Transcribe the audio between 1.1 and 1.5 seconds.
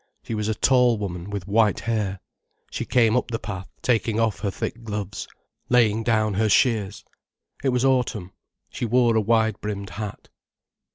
with